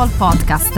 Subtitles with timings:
[0.00, 0.72] Football Podcast.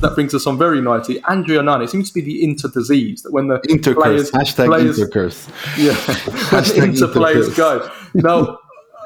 [0.00, 1.22] That brings us on very nicely.
[1.22, 4.66] Andre Onana, it seems to be the inter disease that when the intercurse, players, hashtag
[4.66, 5.48] players, intercurse.
[5.78, 5.94] Yeah,
[6.80, 7.88] when inter players go.
[8.14, 8.58] Now,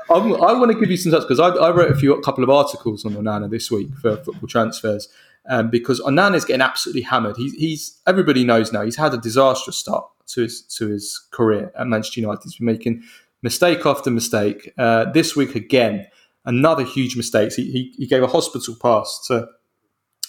[0.08, 2.22] I'm, i want to give you some touch because I, I, wrote a few a
[2.22, 5.10] couple of articles on Onana this week for football transfers
[5.46, 7.36] um, because Onana is getting absolutely hammered.
[7.36, 11.70] He's, he's everybody knows now he's had a disastrous start to his to his career
[11.78, 12.44] at Manchester United.
[12.44, 13.02] He's been making
[13.42, 14.72] mistake after mistake.
[14.78, 16.06] Uh, this week again,
[16.46, 17.52] another huge mistake.
[17.52, 19.48] He, he, he, gave a hospital pass to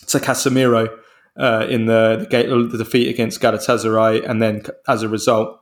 [0.07, 0.89] to Casemiro
[1.37, 5.59] uh, in the, the, the defeat against Galatasaray, and then as a result,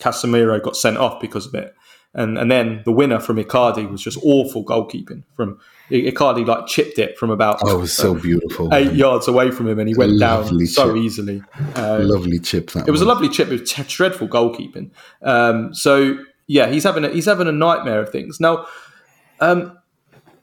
[0.00, 1.74] Casemiro got sent off because of it.
[2.14, 5.58] And and then the winner from Icardi was just awful goalkeeping from
[5.90, 8.96] Icardi like chipped it from about oh, it was so beautiful eight man.
[8.96, 11.42] yards away from him, and he went lovely down so easily.
[11.74, 12.70] Um, lovely chip.
[12.72, 13.48] That it was, was, a lovely chip.
[13.48, 14.90] It was t- dreadful goalkeeping.
[15.22, 18.66] Um, so yeah, he's having a, he's having a nightmare of things now.
[19.42, 19.78] Um,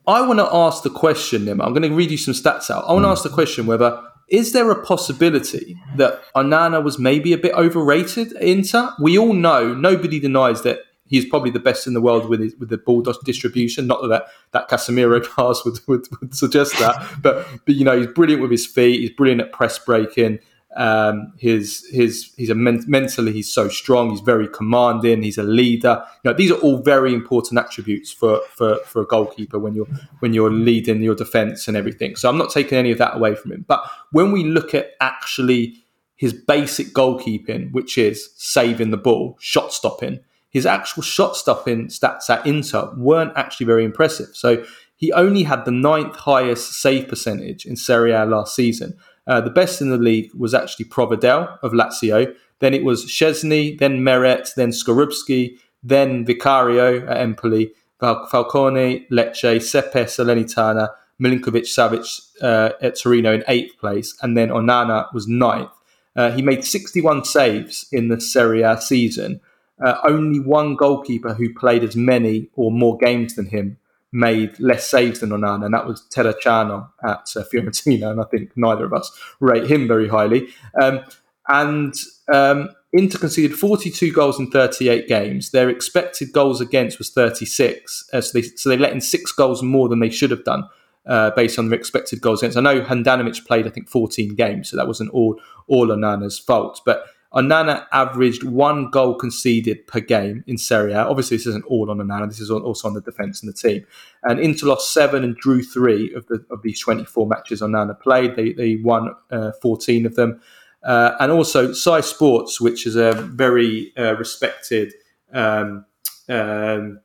[0.06, 1.66] I want to ask the question, Nima.
[1.66, 2.84] I'm going to read you some stats out.
[2.86, 3.12] I want to mm.
[3.12, 8.34] ask the question whether is there a possibility that Onana was maybe a bit overrated
[8.34, 8.92] Inter?
[9.00, 12.56] We all know, nobody denies that he's probably the best in the world with his,
[12.58, 13.88] with the ball distribution.
[13.88, 18.08] Not that that Casemiro pass would, would, would suggest that, but but you know he's
[18.08, 19.00] brilliant with his feet.
[19.00, 20.40] He's brilliant at press breaking.
[20.76, 24.12] Um, his his he's a men- mentally he's so strong.
[24.12, 25.24] He's very commanding.
[25.24, 26.04] He's a leader.
[26.24, 29.88] You know these are all very important attributes for for for a goalkeeper when you're
[30.20, 32.16] when you're leading your defense and everything.
[32.16, 33.66] So I'm not taking any of that away from him.
[33.68, 35.84] But when we look at actually
[36.16, 42.30] his basic goalkeeping, which is saving the ball, shot stopping, his actual shot stopping stats
[42.30, 44.30] at Inter weren't actually very impressive.
[44.34, 44.64] So
[44.96, 48.98] he only had the ninth highest save percentage in Serie A last season.
[49.30, 52.36] Uh, the best in the league was actually Provedel of Lazio.
[52.60, 59.58] Then it was Szczesny, then Meret, then Skorupski, then Vicario at Empoli, Fal- Falcone, Lecce,
[59.58, 60.90] Sepe, Salernitana,
[61.22, 65.70] Milinkovic Savic uh, at Torino in eighth place, and then Onana was ninth.
[66.16, 69.42] Uh, he made 61 saves in the Serie A season,
[69.86, 73.78] uh, only one goalkeeper who played as many or more games than him
[74.12, 78.12] made less saves than Onana, and that was Terracciano at uh, Fiorentina.
[78.12, 80.48] And I think neither of us rate him very highly.
[80.82, 81.02] Um,
[81.48, 81.94] and
[82.34, 85.52] um, Inter conceded 42 goals in 38 games.
[85.52, 89.62] Their expected goals against was 36, uh, so, they, so they let in six goals
[89.62, 90.64] more than they should have done.
[91.06, 94.70] Uh, based on their expected goals against, I know Handanovic played I think 14 games,
[94.70, 96.82] so that wasn't all all Onana's fault.
[96.86, 101.06] But Onana averaged one goal conceded per game in Serie A.
[101.06, 102.28] Obviously, this isn't all on Onana.
[102.28, 103.86] This is also on the defence and the team.
[104.24, 108.36] And Inter lost seven and drew three of the of these 24 matches Onana played.
[108.36, 110.42] They, they won uh, 14 of them.
[110.84, 114.94] Uh, and also, Sky Sports, which is a very uh, respected
[115.34, 115.86] um,
[116.30, 117.00] um,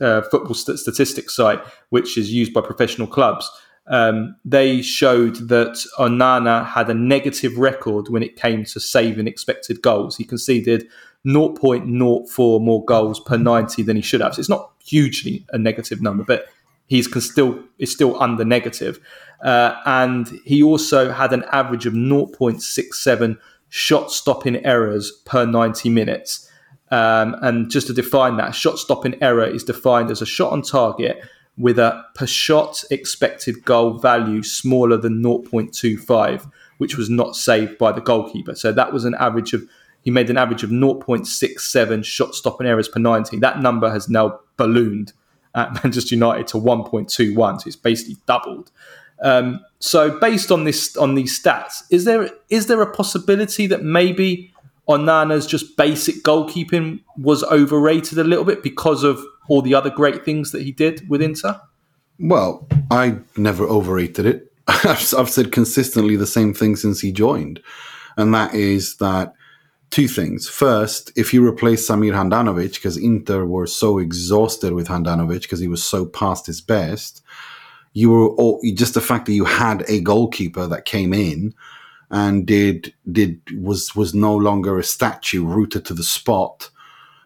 [0.00, 1.60] uh, football st- statistics site,
[1.90, 3.50] which is used by professional clubs,
[3.90, 9.82] um, they showed that Onana had a negative record when it came to saving expected
[9.82, 10.16] goals.
[10.16, 10.86] He conceded
[11.26, 14.34] 0.04 more goals per 90 than he should have.
[14.34, 16.46] So it's not hugely a negative number, but
[16.86, 19.00] he's still is still under negative.
[19.42, 23.38] Uh, and he also had an average of 0.67
[23.70, 26.48] shot stopping errors per 90 minutes.
[26.92, 30.62] Um, and just to define that, shot stopping error is defined as a shot on
[30.62, 31.20] target
[31.56, 37.92] with a per shot expected goal value smaller than 0.25, which was not saved by
[37.92, 38.54] the goalkeeper.
[38.54, 39.62] So that was an average of,
[40.02, 43.38] he made an average of 0.67 shot stopping errors per 90.
[43.38, 45.12] That number has now ballooned
[45.54, 47.60] at Manchester United to 1.21.
[47.60, 48.70] So it's basically doubled.
[49.22, 53.82] Um, so based on this on these stats, is there is there a possibility that
[53.82, 54.52] maybe
[54.88, 60.24] Onana's just basic goalkeeping was overrated a little bit because of all the other great
[60.24, 61.60] things that he did with Inter?
[62.20, 64.52] Well, I never overrated it.
[64.68, 67.60] I've said consistently the same thing since he joined,
[68.16, 69.34] and that is that
[69.90, 70.48] two things.
[70.48, 75.66] First, if you replace Samir Handanovic, because Inter were so exhausted with Handanovic because he
[75.66, 77.20] was so past his best,
[77.92, 81.52] you were all, just the fact that you had a goalkeeper that came in
[82.12, 86.70] and did did was was no longer a statue rooted to the spot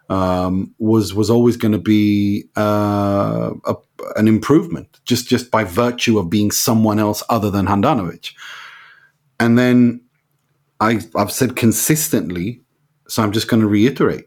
[0.09, 3.75] um, was was always going to be uh, a,
[4.17, 8.33] an improvement just just by virtue of being someone else other than Handanovic.
[9.41, 10.01] And then
[10.81, 12.61] I, I've said consistently,
[13.09, 14.27] so I'm just going to reiterate: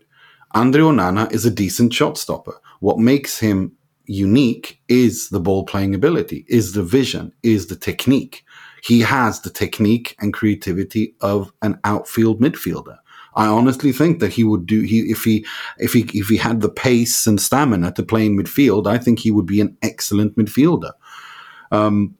[0.53, 2.59] Andre Onana is a decent shot stopper.
[2.79, 3.71] What makes him
[4.05, 8.43] unique is the ball playing ability, is the vision, is the technique.
[8.83, 12.97] He has the technique and creativity of an outfield midfielder.
[13.37, 15.45] I honestly think that he would do he if he
[15.77, 19.19] if he if he had the pace and stamina to play in midfield, I think
[19.19, 20.91] he would be an excellent midfielder.
[21.71, 22.15] Um,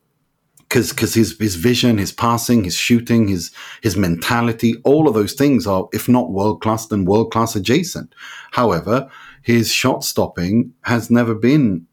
[0.69, 5.33] because because his his vision, his passing, his shooting, his his mentality, all of those
[5.33, 8.13] things are, if not world class, then world class adjacent.
[8.51, 9.09] However,
[9.41, 11.87] his shot stopping has never been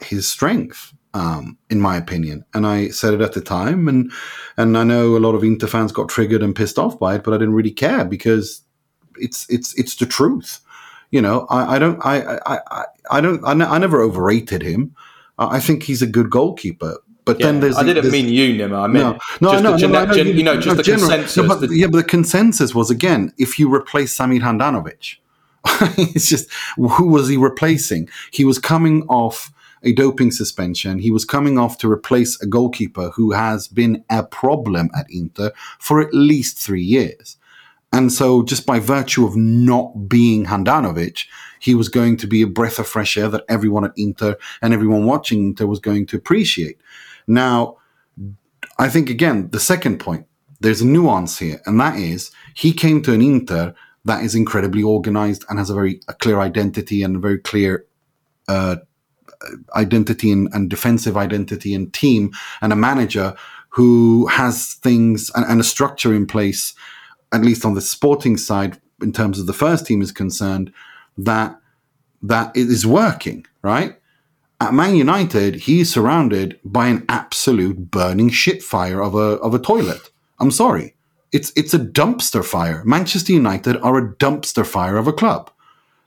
[0.00, 2.44] his strength, um, in my opinion.
[2.52, 4.12] And I said it at the time, and
[4.56, 7.24] and I know a lot of Inter fans got triggered and pissed off by it,
[7.24, 8.62] but I didn't really care because
[9.20, 10.60] it's it's it's the truth.
[11.10, 14.94] You know, I, I don't I I I, I don't I, I never overrated him.
[15.38, 16.96] I think he's a good goalkeeper.
[17.24, 18.84] But then there's I didn't there's- mean you, Nima.
[18.84, 20.82] I mean no, no, just no, the, no, no, gen- you know, just no, the
[20.82, 21.36] general- consensus.
[21.36, 25.16] no, but, the- yeah, but the consensus was again, if you replace Samir Handanovic,
[25.98, 28.08] it's just who was he replacing?
[28.32, 30.98] He was coming off a doping suspension.
[30.98, 35.52] He was coming off to replace a goalkeeper who has been a problem at Inter
[35.78, 37.36] for at least three years.
[37.92, 41.24] And so, just by virtue of not being Handanovic,
[41.58, 44.74] he was going to be a breath of fresh air that everyone at Inter and
[44.74, 46.78] everyone watching Inter was going to appreciate.
[47.26, 47.78] Now,
[48.78, 50.26] I think again, the second point,
[50.60, 53.74] there's a nuance here, and that is he came to an Inter
[54.04, 57.86] that is incredibly organized and has a very a clear identity and a very clear
[58.48, 58.76] uh,
[59.74, 63.34] identity and, and defensive identity and team and a manager
[63.70, 66.74] who has things and, and a structure in place,
[67.32, 70.72] at least on the sporting side, in terms of the first team is concerned,
[71.16, 71.58] that
[72.22, 73.96] that it is working, right?
[74.60, 79.58] At Man United, he's surrounded by an absolute burning shit fire of a of a
[79.58, 80.10] toilet.
[80.40, 80.94] I'm sorry.
[81.30, 82.82] It's it's a dumpster fire.
[82.84, 85.50] Manchester United are a dumpster fire of a club.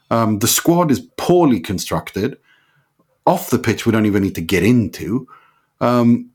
[0.09, 2.37] Um, the squad is poorly constructed.
[3.25, 5.27] Off the pitch, we don't even need to get into.
[5.79, 6.31] Um,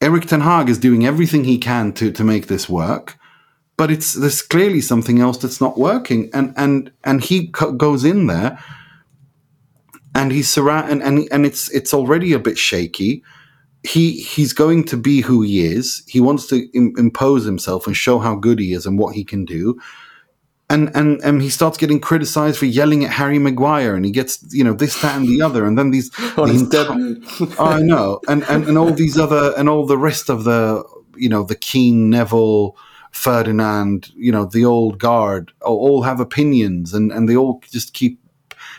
[0.00, 3.17] Erik Ten Hag is doing everything he can to to make this work,
[3.78, 8.04] but it's there's clearly something else that's not working, and and and he co- goes
[8.04, 8.58] in there,
[10.14, 13.22] and he's surround and, and and it's it's already a bit shaky.
[13.84, 16.02] He he's going to be who he is.
[16.08, 19.24] He wants to Im- impose himself and show how good he is and what he
[19.24, 19.80] can do.
[20.70, 24.44] And, and and he starts getting criticized for yelling at Harry Maguire, and he gets
[24.50, 27.80] you know this, that, and the other, and then these on the his enti- I
[27.80, 30.84] know, and, and and all these other and all the rest of the
[31.16, 32.76] you know the Keane, Neville,
[33.12, 38.20] Ferdinand, you know the old guard, all have opinions, and and they all just keep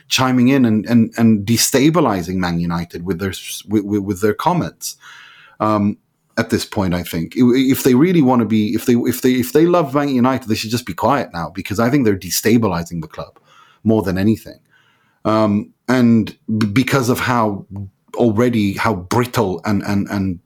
[0.10, 3.34] chiming in and and, and destabilizing Man United with their
[3.70, 4.98] with, with their comments.
[5.60, 5.98] Um,
[6.38, 9.34] at this point, I think if they really want to be, if they if they
[9.34, 12.18] if they love Man United, they should just be quiet now because I think they're
[12.18, 13.40] destabilizing the club
[13.84, 14.60] more than anything
[15.26, 16.38] Um, and
[16.74, 17.66] because of how
[18.16, 20.40] already how brittle and and and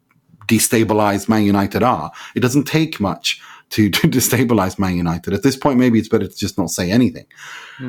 [0.47, 3.41] destabilized Man United are, it doesn't take much
[3.73, 5.33] to, to destabilize Man United.
[5.33, 7.25] At this point, maybe it's better to just not say anything.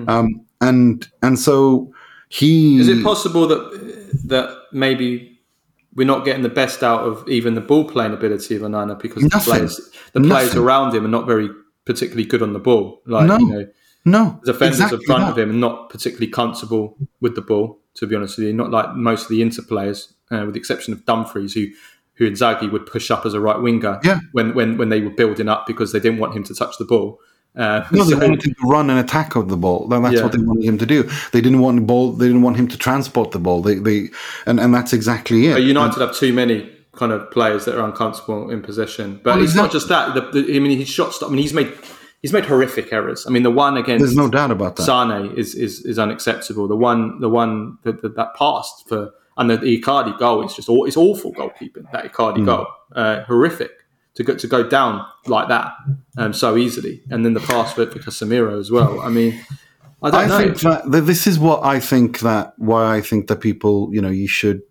[0.08, 1.92] Um, and and so
[2.28, 5.40] he Is it possible that that maybe
[5.94, 9.22] we're not getting the best out of even the ball playing ability of Onana because
[9.22, 11.48] the players the players around him are not very
[11.84, 13.02] particularly good on the ball.
[13.06, 13.38] Like No.
[13.38, 13.66] you know,
[14.06, 15.32] no defenders exactly in front that.
[15.32, 17.80] of him are not particularly comfortable with the ball.
[17.98, 20.58] To be honest with you, not like most of the Inter players, uh, with the
[20.58, 21.66] exception of Dumfries, who
[22.16, 24.20] who Inzaghi would push up as a right winger Yeah.
[24.32, 26.84] when when when they were building up because they didn't want him to touch the
[26.84, 27.20] ball.
[27.56, 29.87] Uh, No, they so- wanted him to run and attack of the ball.
[29.88, 30.22] That- That's Yeah.
[30.25, 31.05] what they wanted him to do.
[31.32, 32.12] They didn't want the ball.
[32.12, 33.62] They didn't want him to transport the ball.
[33.62, 34.11] They, they,
[34.46, 35.55] and, and that's exactly it.
[35.55, 39.21] But United have too many kind of players that are uncomfortable in possession.
[39.23, 39.78] But Well, it's not exactly.
[39.78, 40.33] just that.
[40.33, 41.28] The, the, I mean, his shot stop.
[41.28, 41.73] I mean, he's made
[42.23, 43.25] he's made horrific errors.
[43.26, 44.83] I mean, the one against There's no doubt about that.
[44.83, 46.66] Sane is, is is unacceptable.
[46.66, 50.55] The one the one that that, that passed for and the, the Icardi goal is
[50.55, 51.91] just it's awful goalkeeping.
[51.93, 52.45] That Icardi Hmm.
[52.47, 53.71] goal, uh, horrific
[54.14, 55.73] to go to go down like that
[56.19, 59.00] um, so easily, and then the pass for, for Casemiro as well.
[59.00, 59.38] I mean,
[60.03, 60.38] I don't I know.
[60.38, 64.00] think that th- this is what I think that why I think that people, you
[64.00, 64.62] know, you should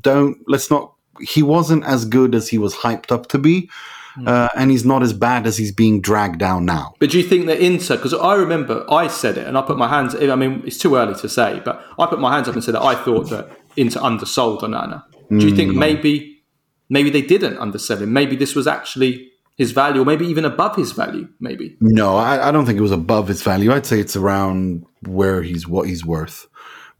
[0.00, 0.92] don't let's not.
[1.20, 3.68] He wasn't as good as he was hyped up to be,
[4.14, 4.28] Hmm.
[4.28, 6.94] uh, and he's not as bad as he's being dragged down now.
[7.00, 7.96] But do you think that Inter?
[7.96, 10.14] Because I remember I said it, and I put my hands.
[10.14, 12.74] I mean, it's too early to say, but I put my hands up and said
[12.74, 15.04] that I thought that Inter undersold Onana.
[15.30, 15.78] Do you think hmm.
[15.78, 16.42] maybe,
[16.88, 18.12] maybe they didn't undersell him?
[18.12, 21.28] Maybe this was actually his value, or maybe even above his value.
[21.40, 21.76] Maybe.
[21.80, 23.72] No, I, I don't think it was above his value.
[23.72, 26.46] I'd say it's around where he's what he's worth.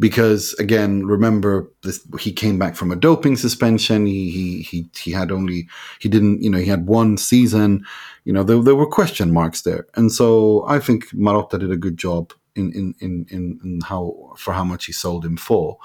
[0.01, 4.07] Because again, remember this he came back from a doping suspension.
[4.07, 5.69] He he he he had only
[6.01, 7.85] he didn't, you know, he had one season.
[8.25, 9.87] You know, there, there were question marks there.
[9.95, 14.35] And so I think Marotta did a good job in in in in, in how
[14.37, 15.79] for how much he sold him for.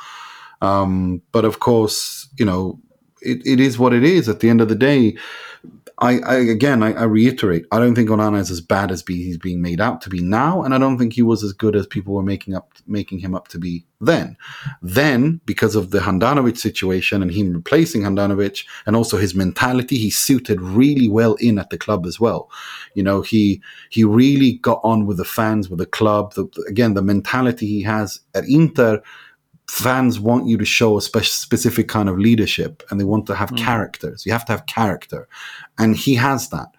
[0.63, 2.79] Um, but of course, you know,
[3.21, 4.29] it, it is what it is.
[4.29, 5.17] At the end of the day,
[5.99, 9.23] I, I again, I, I, reiterate, I don't think Onana is as bad as be,
[9.23, 11.75] he's being made out to be now, and I don't think he was as good
[11.75, 14.37] as people were making up making him up to be then.
[14.81, 20.09] Then, because of the Handanovic situation and him replacing Handanovic, and also his mentality, he
[20.09, 22.49] suited really well in at the club as well.
[22.95, 26.33] You know, he he really got on with the fans, with the club.
[26.33, 29.01] The, again, the mentality he has at Inter
[29.69, 33.35] fans want you to show a spe- specific kind of leadership and they want to
[33.35, 33.57] have mm.
[33.57, 34.25] characters.
[34.25, 35.27] You have to have character.
[35.77, 36.69] And he has that.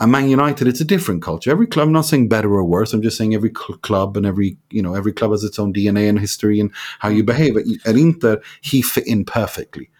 [0.00, 1.50] And Man United, it's a different culture.
[1.50, 2.92] Every club, I'm not saying better or worse.
[2.92, 5.72] I'm just saying every cl- club and every, you know, every club has its own
[5.72, 7.56] DNA and history and how you behave.
[7.56, 9.90] At, at Inter, he fit in perfectly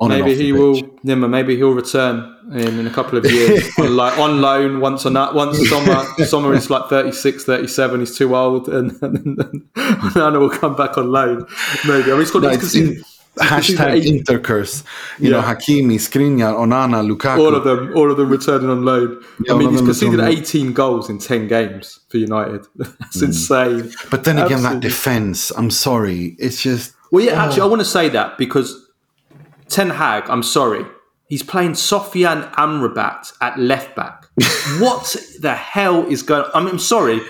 [0.00, 0.74] maybe he will.
[1.04, 5.04] Nima, maybe he'll return in, in a couple of years on, like, on loan once
[5.06, 5.34] on that.
[5.34, 8.00] Once Sommer, Sommer is like 36, 37.
[8.00, 11.46] He's too old, and, and, and will come back on loan.
[11.86, 12.10] Maybe.
[12.10, 12.74] I mean, it's got no, it's
[13.38, 14.84] hashtag intercurse.
[15.18, 15.40] You yeah.
[15.40, 17.38] know, Hakimi, Skriniar, Onana, Lukaku.
[17.38, 19.22] All of them, all of them returning on loan.
[19.44, 22.66] Yeah, I mean, he's conceded 18 goals in 10 games for United.
[22.76, 23.24] That's mm.
[23.24, 23.92] insane.
[24.10, 24.74] But then again, Absolutely.
[24.74, 25.50] that defense.
[25.52, 26.94] I'm sorry, it's just.
[27.10, 27.46] Well, yeah, oh.
[27.46, 28.87] actually, I want to say that because
[29.68, 30.84] Ten Hag, I'm sorry,
[31.28, 34.26] he's playing Sofian Amrabat at left back.
[34.78, 36.50] what the hell is going?
[36.54, 37.20] I mean, I'm sorry.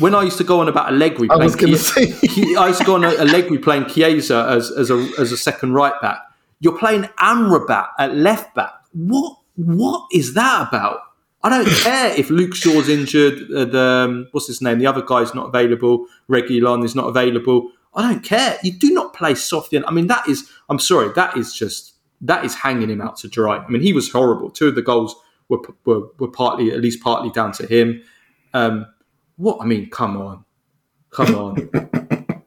[0.00, 2.12] When I used to go on about Allegri, I was going to say,
[2.58, 5.98] I used to go on Allegri playing Chiesa as, as a as a second right
[6.02, 6.18] back.
[6.58, 8.72] You're playing Amrabat at left back.
[8.92, 11.00] What what is that about?
[11.42, 13.50] I don't care if Luke Shaw's injured.
[13.54, 14.78] Uh, the um, what's his name?
[14.78, 16.06] The other guy's not available.
[16.28, 17.70] Reguilon is not available.
[17.96, 18.58] I don't care.
[18.62, 19.82] You do not play Sofian.
[19.86, 23.28] I mean, that is, I'm sorry, that is just, that is hanging him out to
[23.28, 23.56] dry.
[23.58, 24.50] I mean, he was horrible.
[24.50, 25.16] Two of the goals
[25.48, 28.02] were, were, were partly, at least partly down to him.
[28.54, 28.86] Um,
[29.36, 30.44] what, I mean, come on.
[31.10, 31.70] Come on.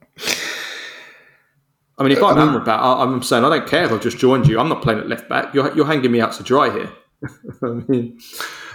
[1.98, 4.58] I mean, if I'm Amrabat, I'm saying I don't care if I've just joined you.
[4.60, 5.54] I'm not playing at left back.
[5.54, 6.90] You're, you're hanging me out to dry here.
[7.62, 8.18] I mean,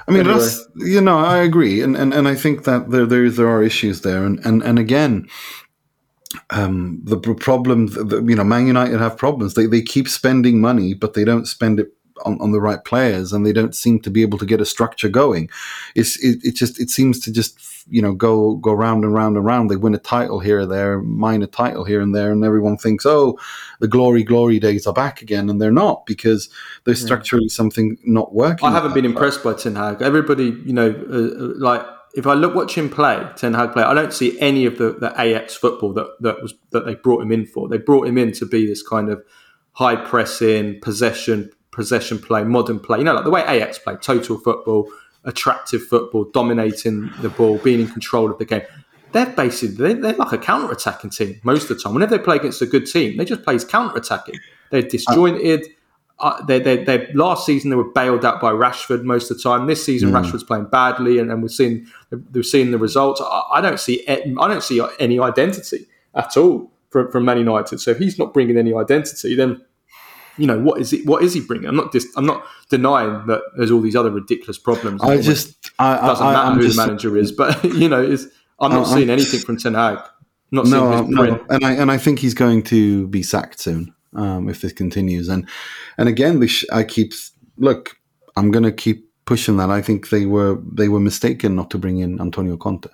[0.06, 0.48] I mean, anyway.
[0.76, 4.02] you know, I agree, and and, and I think that there there, there are issues
[4.02, 5.26] there, and and and again,
[6.50, 9.54] um, the problem, the, you know, Man United have problems.
[9.54, 11.92] They they keep spending money, but they don't spend it
[12.24, 14.64] on, on the right players, and they don't seem to be able to get a
[14.64, 15.50] structure going.
[15.94, 19.36] It's it, it just it seems to just you know go go round and round
[19.36, 19.70] and round.
[19.70, 23.04] They win a title here or there, minor title here and there, and everyone thinks,
[23.06, 23.38] oh,
[23.80, 26.48] the glory glory days are back again, and they're not because
[26.84, 28.68] there's structurally something not working.
[28.68, 30.02] I haven't been impressed by Ten Hag.
[30.02, 33.82] Everybody, you know, uh, uh like if I look watch him play, Ten Hag play,
[33.82, 37.22] I don't see any of the, the Ajax football that, that was that they brought
[37.22, 37.68] him in for.
[37.68, 39.24] They brought him in to be this kind of
[39.72, 42.98] high pressing, possession, possession play, modern play.
[42.98, 44.88] You know, like the way Ajax play, total football,
[45.24, 48.62] attractive football, dominating the ball, being in control of the game.
[49.10, 51.94] They're basically they're, like a counter attacking team most of the time.
[51.94, 54.36] Whenever they play against a good team, they just play counter attacking.
[54.70, 55.66] They're disjointed
[56.20, 59.42] uh, they, they, they, last season they were bailed out by Rashford most of the
[59.42, 59.66] time.
[59.66, 60.22] This season mm.
[60.22, 61.86] Rashford's playing badly, and, and we're seeing
[62.32, 63.20] we're seeing the results.
[63.20, 67.80] I, I, don't see I don't see any identity at all from, from Man United.
[67.80, 69.60] So if he's not bringing any identity, then
[70.38, 71.04] you know what is it?
[71.04, 71.68] What is he bringing?
[71.68, 75.02] I'm not dis, I'm not denying that there's all these other ridiculous problems.
[75.02, 78.16] I just I, doesn't matter I'm who just, the manager is, but you know,
[78.60, 79.98] I'm not seeing anything from Ten Hag.
[80.52, 84.48] Not no, no, and I and I think he's going to be sacked soon um,
[84.48, 85.28] if this continues.
[85.28, 85.48] And
[85.98, 87.12] and again, sh- I keep
[87.56, 87.96] look.
[88.36, 89.70] I'm going to keep pushing that.
[89.70, 92.88] I think they were they were mistaken not to bring in Antonio Conte.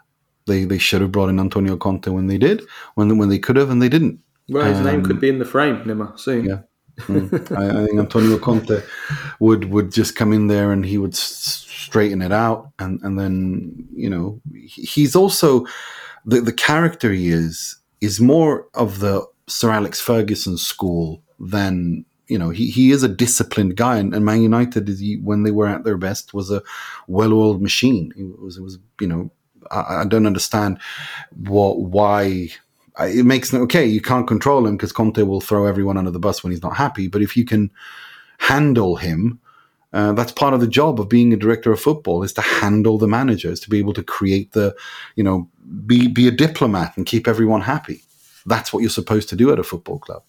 [0.47, 2.63] They they should have brought in Antonio Conte when they did,
[2.95, 4.21] when when they could have, and they didn't.
[4.49, 6.45] Well, his um, name could be in the frame, Nima, soon.
[6.45, 6.61] Yeah.
[7.03, 7.57] mm.
[7.57, 8.83] I, I, think Antonio Conte
[9.39, 13.19] would would just come in there and he would s- straighten it out, and and
[13.19, 15.67] then you know he's also
[16.25, 22.39] the the character he is is more of the Sir Alex Ferguson school than you
[22.39, 24.89] know he, he is a disciplined guy and, and Man United
[25.23, 26.63] when they were at their best was a
[27.09, 28.13] well-oiled machine.
[28.17, 29.31] It was it was you know
[29.71, 30.79] I, I don't understand
[31.37, 32.51] what why
[33.01, 36.19] it makes no okay you can't control him because Conte will throw everyone under the
[36.19, 37.71] bus when he's not happy but if you can
[38.39, 39.41] handle him
[39.93, 42.99] uh, that's part of the job of being a director of football is to handle
[42.99, 44.75] the managers to be able to create the
[45.17, 45.49] you know
[45.87, 48.03] be be a diplomat and keep everyone happy
[48.47, 50.23] that's what you're supposed to do at a football club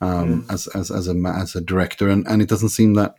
[0.00, 0.52] um, mm.
[0.52, 2.08] as, as, as, a, as a director.
[2.08, 3.16] And, and it doesn't seem that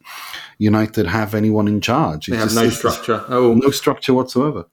[0.57, 2.27] United have anyone in charge.
[2.27, 3.23] They have no structure.
[3.27, 4.65] Oh, no structure whatsoever.